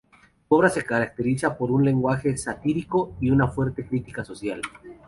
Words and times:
Su 0.49 0.55
obra 0.55 0.69
se 0.69 0.83
caracteriza 0.83 1.55
por 1.55 1.69
un 1.69 1.85
lenguaje 1.85 2.35
satírico 2.35 3.15
y 3.21 3.29
una 3.29 3.47
fuerte 3.49 3.85
crítica 3.85 4.25
social. 4.25 4.59